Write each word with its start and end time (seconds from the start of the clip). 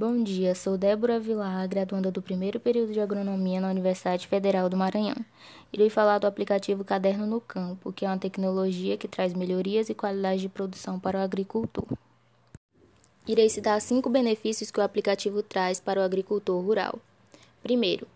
Bom 0.00 0.22
dia, 0.22 0.54
sou 0.54 0.78
Débora 0.78 1.20
Vilar, 1.20 1.68
graduanda 1.68 2.10
do 2.10 2.22
primeiro 2.22 2.58
período 2.58 2.90
de 2.90 3.00
agronomia 3.00 3.60
na 3.60 3.68
Universidade 3.68 4.26
Federal 4.26 4.66
do 4.66 4.74
Maranhão. 4.74 5.16
Irei 5.70 5.90
falar 5.90 6.16
do 6.16 6.26
aplicativo 6.26 6.82
Caderno 6.82 7.26
no 7.26 7.38
Campo, 7.38 7.92
que 7.92 8.06
é 8.06 8.08
uma 8.08 8.16
tecnologia 8.16 8.96
que 8.96 9.06
traz 9.06 9.34
melhorias 9.34 9.90
e 9.90 9.94
qualidade 9.94 10.40
de 10.40 10.48
produção 10.48 10.98
para 10.98 11.18
o 11.18 11.20
agricultor. 11.20 11.84
Irei 13.28 13.50
citar 13.50 13.78
cinco 13.82 14.08
benefícios 14.08 14.70
que 14.70 14.80
o 14.80 14.82
aplicativo 14.82 15.42
traz 15.42 15.80
para 15.80 16.00
o 16.00 16.02
agricultor 16.02 16.64
rural. 16.64 16.98
Primeiro, 17.62 18.06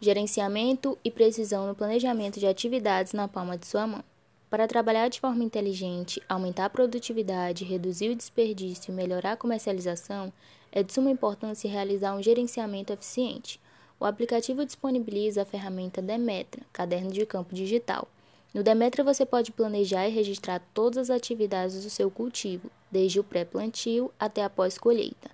gerenciamento 0.00 0.96
e 1.04 1.10
precisão 1.10 1.66
no 1.66 1.74
planejamento 1.74 2.38
de 2.38 2.46
atividades 2.46 3.14
na 3.14 3.26
palma 3.26 3.58
de 3.58 3.66
sua 3.66 3.84
mão. 3.84 4.04
Para 4.52 4.68
trabalhar 4.68 5.08
de 5.08 5.18
forma 5.18 5.42
inteligente, 5.42 6.22
aumentar 6.28 6.66
a 6.66 6.68
produtividade, 6.68 7.64
reduzir 7.64 8.10
o 8.10 8.14
desperdício 8.14 8.92
e 8.92 8.94
melhorar 8.94 9.32
a 9.32 9.36
comercialização, 9.38 10.30
é 10.70 10.82
de 10.82 10.92
suma 10.92 11.10
importância 11.10 11.70
realizar 11.70 12.14
um 12.14 12.22
gerenciamento 12.22 12.92
eficiente. 12.92 13.58
O 13.98 14.04
aplicativo 14.04 14.62
disponibiliza 14.66 15.40
a 15.40 15.46
ferramenta 15.46 16.02
Demetra, 16.02 16.60
caderno 16.70 17.10
de 17.10 17.24
campo 17.24 17.54
digital. 17.54 18.06
No 18.52 18.62
Demetra 18.62 19.02
você 19.02 19.24
pode 19.24 19.52
planejar 19.52 20.06
e 20.06 20.12
registrar 20.12 20.60
todas 20.74 21.08
as 21.08 21.16
atividades 21.16 21.82
do 21.82 21.88
seu 21.88 22.10
cultivo, 22.10 22.70
desde 22.90 23.18
o 23.20 23.24
pré-plantio 23.24 24.12
até 24.20 24.44
a 24.44 24.50
pós-colheita, 24.50 25.30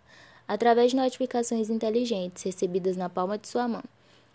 através 0.47 0.92
de 0.92 0.97
notificações 0.97 1.70
inteligentes 1.70 2.45
recebidas 2.45 2.97
na 2.97 3.09
palma 3.09 3.37
de 3.37 3.48
sua 3.48 3.66
mão. 3.66 3.83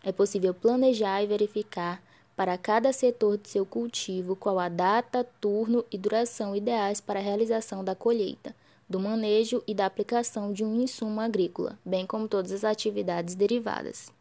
É 0.03 0.11
possível 0.11 0.53
planejar 0.53 1.23
e 1.23 1.27
verificar 1.27 2.03
para 2.35 2.57
cada 2.57 2.91
setor 2.91 3.37
de 3.37 3.49
seu 3.49 3.65
cultivo 3.65 4.35
qual 4.35 4.59
a 4.59 4.69
data, 4.69 5.23
turno 5.39 5.85
e 5.91 5.97
duração 5.97 6.55
ideais 6.55 6.99
para 6.99 7.19
a 7.19 7.23
realização 7.23 7.83
da 7.83 7.95
colheita, 7.95 8.55
do 8.89 8.99
manejo 8.99 9.63
e 9.67 9.73
da 9.73 9.85
aplicação 9.85 10.51
de 10.51 10.63
um 10.63 10.81
insumo 10.81 11.21
agrícola, 11.21 11.77
bem 11.85 12.05
como 12.05 12.27
todas 12.27 12.51
as 12.51 12.63
atividades 12.63 13.35
derivadas. 13.35 14.11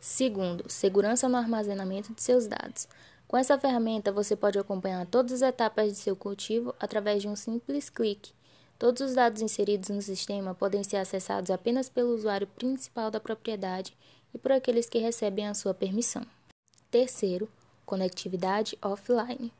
Segundo, 0.00 0.70
segurança 0.70 1.28
no 1.28 1.36
armazenamento 1.36 2.14
de 2.14 2.22
seus 2.22 2.46
dados. 2.46 2.86
Com 3.26 3.36
essa 3.36 3.58
ferramenta, 3.58 4.12
você 4.12 4.36
pode 4.36 4.58
acompanhar 4.58 5.04
todas 5.06 5.32
as 5.32 5.42
etapas 5.42 5.92
de 5.92 5.98
seu 5.98 6.14
cultivo 6.14 6.74
através 6.78 7.20
de 7.20 7.28
um 7.28 7.36
simples 7.36 7.90
clique. 7.90 8.32
Todos 8.78 9.02
os 9.02 9.14
dados 9.14 9.42
inseridos 9.42 9.88
no 9.88 10.00
sistema 10.00 10.54
podem 10.54 10.84
ser 10.84 10.98
acessados 10.98 11.50
apenas 11.50 11.88
pelo 11.88 12.14
usuário 12.14 12.46
principal 12.46 13.10
da 13.10 13.18
propriedade 13.18 13.96
e 14.32 14.38
por 14.38 14.52
aqueles 14.52 14.88
que 14.88 14.98
recebem 14.98 15.48
a 15.48 15.54
sua 15.54 15.74
permissão. 15.74 16.22
Terceiro, 16.90 17.50
conectividade 17.84 18.78
offline. 18.80 19.52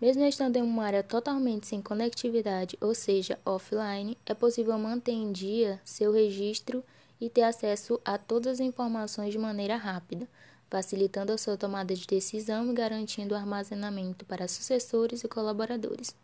Mesmo 0.00 0.24
estando 0.24 0.54
em 0.54 0.62
uma 0.62 0.84
área 0.84 1.02
totalmente 1.02 1.66
sem 1.66 1.82
conectividade, 1.82 2.78
ou 2.80 2.94
seja, 2.94 3.36
offline, 3.44 4.16
é 4.24 4.32
possível 4.32 4.78
manter 4.78 5.10
em 5.10 5.32
dia 5.32 5.80
seu 5.84 6.12
registro 6.12 6.84
e 7.20 7.28
ter 7.28 7.42
acesso 7.42 8.00
a 8.04 8.16
todas 8.16 8.54
as 8.54 8.60
informações 8.60 9.32
de 9.32 9.38
maneira 9.38 9.76
rápida, 9.76 10.28
facilitando 10.70 11.32
a 11.32 11.38
sua 11.38 11.56
tomada 11.56 11.92
de 11.92 12.06
decisão 12.06 12.70
e 12.70 12.74
garantindo 12.74 13.34
o 13.34 13.36
armazenamento 13.36 14.24
para 14.24 14.46
sucessores 14.46 15.24
e 15.24 15.28
colaboradores. 15.28 16.14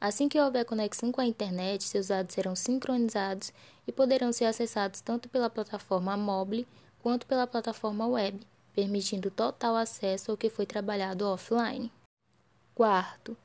Assim 0.00 0.26
que 0.26 0.40
houver 0.40 0.64
conexão 0.64 1.12
com 1.12 1.20
a 1.20 1.26
internet, 1.26 1.84
seus 1.84 2.06
dados 2.06 2.34
serão 2.34 2.56
sincronizados 2.56 3.52
e 3.86 3.92
poderão 3.92 4.32
ser 4.32 4.46
acessados 4.46 5.02
tanto 5.02 5.28
pela 5.28 5.50
plataforma 5.50 6.16
mobile 6.16 6.66
quanto 7.02 7.26
pela 7.26 7.46
plataforma 7.46 8.06
web 8.06 8.40
permitindo 8.78 9.28
total 9.28 9.74
acesso 9.74 10.30
ao 10.30 10.36
que 10.36 10.48
foi 10.48 10.64
trabalhado 10.64 11.26
offline. 11.26 11.90
Quarto, 12.76 13.36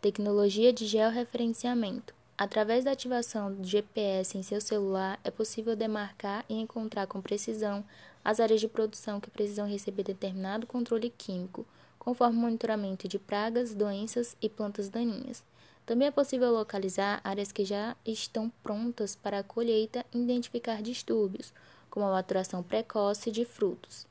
tecnologia 0.00 0.72
de 0.72 0.84
georreferenciamento. 0.84 2.12
Através 2.36 2.84
da 2.84 2.90
ativação 2.90 3.54
do 3.54 3.62
GPS 3.62 4.36
em 4.36 4.42
seu 4.42 4.60
celular, 4.60 5.20
é 5.22 5.30
possível 5.30 5.76
demarcar 5.76 6.44
e 6.48 6.54
encontrar 6.54 7.06
com 7.06 7.20
precisão 7.20 7.84
as 8.24 8.40
áreas 8.40 8.60
de 8.60 8.66
produção 8.66 9.20
que 9.20 9.30
precisam 9.30 9.64
receber 9.64 10.02
determinado 10.02 10.66
controle 10.66 11.08
químico, 11.16 11.64
conforme 11.96 12.38
o 12.38 12.40
monitoramento 12.40 13.06
de 13.06 13.16
pragas, 13.16 13.72
doenças 13.72 14.36
e 14.42 14.48
plantas 14.48 14.88
daninhas. 14.88 15.44
Também 15.86 16.08
é 16.08 16.10
possível 16.10 16.50
localizar 16.50 17.20
áreas 17.22 17.52
que 17.52 17.64
já 17.64 17.96
estão 18.04 18.50
prontas 18.60 19.14
para 19.14 19.38
a 19.38 19.44
colheita 19.44 20.04
e 20.12 20.20
identificar 20.20 20.82
distúrbios, 20.82 21.52
como 21.88 22.06
a 22.06 22.10
maturação 22.10 22.60
precoce 22.60 23.30
de 23.30 23.44
frutos. 23.44 24.09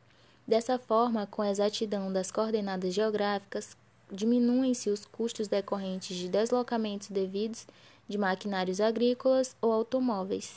Dessa 0.49 0.79
forma, 0.79 1.27
com 1.27 1.43
a 1.43 1.51
exatidão 1.51 2.11
das 2.11 2.31
coordenadas 2.31 2.91
geográficas, 2.91 3.77
diminuem-se 4.11 4.89
os 4.89 5.05
custos 5.05 5.47
decorrentes 5.47 6.17
de 6.17 6.27
deslocamentos 6.27 7.09
devidos 7.09 7.67
de 8.07 8.17
maquinários 8.17 8.81
agrícolas 8.81 9.55
ou 9.61 9.71
automóveis. 9.71 10.55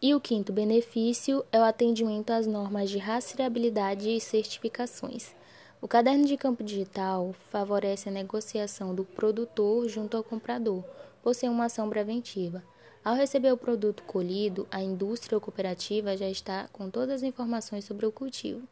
E 0.00 0.14
o 0.14 0.20
quinto 0.20 0.52
benefício 0.52 1.44
é 1.50 1.58
o 1.58 1.64
atendimento 1.64 2.30
às 2.30 2.46
normas 2.46 2.90
de 2.90 2.98
rastreabilidade 2.98 4.08
e 4.08 4.20
certificações. 4.20 5.34
O 5.80 5.88
caderno 5.88 6.24
de 6.24 6.36
campo 6.36 6.62
digital 6.62 7.34
favorece 7.50 8.08
a 8.08 8.12
negociação 8.12 8.94
do 8.94 9.04
produtor 9.04 9.88
junto 9.88 10.16
ao 10.16 10.22
comprador, 10.22 10.84
por 11.24 11.34
ser 11.34 11.48
uma 11.48 11.64
ação 11.64 11.90
preventiva. 11.90 12.62
Ao 13.04 13.16
receber 13.16 13.50
o 13.50 13.56
produto 13.56 14.04
colhido, 14.04 14.64
a 14.70 14.80
indústria 14.80 15.36
ou 15.36 15.40
cooperativa 15.40 16.16
já 16.16 16.30
está 16.30 16.68
com 16.72 16.88
todas 16.88 17.16
as 17.16 17.22
informações 17.24 17.84
sobre 17.84 18.06
o 18.06 18.12
cultivo 18.12 18.62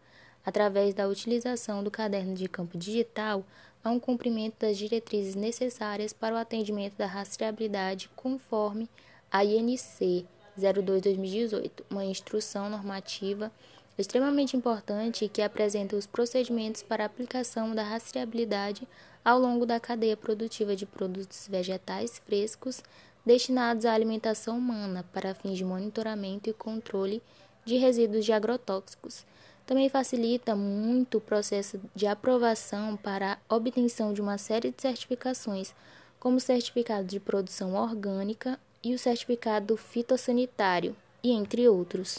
através 0.45 0.95
da 0.95 1.09
utilização 1.09 1.83
do 1.83 1.91
caderno 1.91 2.35
de 2.35 2.49
campo 2.49 2.77
digital, 2.77 3.45
há 3.83 3.91
um 3.91 4.01
cumprimento 4.01 4.57
das 4.61 4.77
diretrizes 4.77 5.35
necessárias 5.35 6.13
para 6.13 6.35
o 6.35 6.39
atendimento 6.39 6.97
da 6.97 7.07
rastreabilidade 7.07 8.11
conforme 8.15 8.89
a 9.31 9.45
INC 9.45 10.27
02-2018, 10.59 11.71
uma 11.91 12.05
instrução 12.05 12.69
normativa 12.69 13.51
extremamente 13.99 14.57
importante 14.57 15.29
que 15.29 15.43
apresenta 15.43 15.97
os 15.97 16.07
procedimentos 16.07 16.83
para 16.83 17.05
a 17.05 17.07
aplicação 17.07 17.75
da 17.75 17.83
rastreabilidade 17.83 18.89
ao 19.25 19.39
longo 19.39 19.67
da 19.67 19.79
cadeia 19.79 20.17
produtiva 20.17 20.75
de 20.75 20.87
produtos 20.87 21.47
vegetais 21.49 22.21
frescos 22.25 22.83
destinados 23.25 23.85
à 23.85 23.93
alimentação 23.93 24.57
humana 24.57 25.05
para 25.13 25.35
fins 25.35 25.59
de 25.59 25.65
monitoramento 25.65 26.49
e 26.49 26.55
controle 26.55 27.23
de 27.65 27.77
resíduos 27.77 28.25
de 28.25 28.33
agrotóxicos 28.33 29.27
também 29.71 29.89
facilita 29.89 30.57
muito 30.57 31.19
o 31.19 31.21
processo 31.21 31.81
de 31.95 32.05
aprovação 32.05 32.97
para 32.97 33.39
a 33.49 33.55
obtenção 33.55 34.13
de 34.13 34.21
uma 34.21 34.37
série 34.37 34.73
de 34.73 34.83
certificações, 34.83 35.73
como 36.19 36.39
o 36.39 36.41
certificado 36.41 37.07
de 37.07 37.21
produção 37.21 37.77
orgânica 37.77 38.59
e 38.83 38.93
o 38.93 38.99
certificado 38.99 39.77
fitossanitário, 39.77 40.97
e 41.23 41.31
entre 41.31 41.69
outros. 41.69 42.19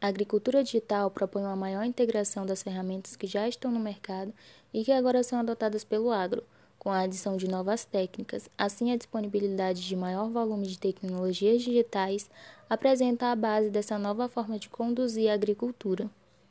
A 0.00 0.08
agricultura 0.08 0.64
digital 0.64 1.12
propõe 1.12 1.42
uma 1.42 1.54
maior 1.54 1.84
integração 1.84 2.44
das 2.44 2.60
ferramentas 2.60 3.14
que 3.14 3.28
já 3.28 3.46
estão 3.46 3.70
no 3.70 3.78
mercado 3.78 4.34
e 4.74 4.82
que 4.82 4.90
agora 4.90 5.22
são 5.22 5.38
adotadas 5.38 5.84
pelo 5.84 6.10
agro, 6.10 6.42
com 6.76 6.90
a 6.90 7.02
adição 7.02 7.36
de 7.36 7.46
novas 7.46 7.84
técnicas. 7.84 8.50
Assim, 8.58 8.90
a 8.90 8.96
disponibilidade 8.96 9.86
de 9.86 9.94
maior 9.94 10.28
volume 10.28 10.66
de 10.66 10.76
tecnologias 10.76 11.62
digitais 11.62 12.28
apresenta 12.68 13.30
a 13.30 13.36
base 13.36 13.70
dessa 13.70 13.96
nova 13.96 14.28
forma 14.28 14.58
de 14.58 14.68
conduzir 14.68 15.30
a 15.30 15.34
agricultura. 15.34 16.10